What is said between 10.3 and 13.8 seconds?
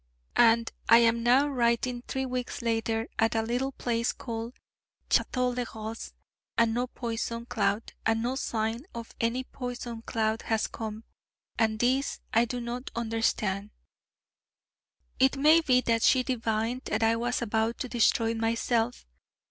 has come. And this I do not understand.